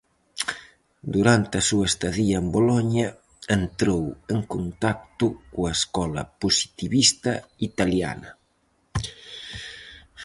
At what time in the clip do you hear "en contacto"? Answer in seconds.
4.33-5.25